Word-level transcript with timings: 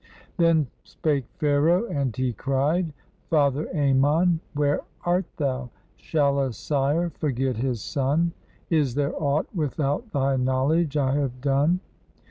Then 0.37 0.65
spake 0.83 1.25
Pharaoh, 1.37 1.85
and 1.85 2.15
he 2.15 2.33
cried: 2.33 2.91
"Father 3.29 3.67
Ammon, 3.71 4.39
where 4.55 4.81
art 5.05 5.27
thou? 5.37 5.69
Shall 5.95 6.39
a 6.39 6.51
sire 6.53 7.11
forget 7.11 7.57
his 7.57 7.83
son? 7.83 8.31
Is 8.71 8.95
there 8.95 9.13
aught 9.21 9.45
without 9.55 10.11
thy 10.11 10.37
knowledge 10.37 10.97
I 10.97 11.11
have 11.17 11.39
done? 11.39 11.81